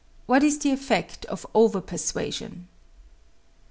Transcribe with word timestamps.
What 0.25 0.41
is 0.43 0.57
the 0.57 0.71
effect 0.71 1.25
of 1.25 1.45
over 1.53 1.79
persuasion? 1.79 2.67